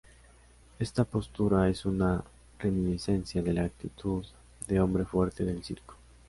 [0.79, 2.23] Esta postura es una
[2.57, 4.25] reminiscencia de la actitud
[4.67, 5.95] de hombre fuerte del circo.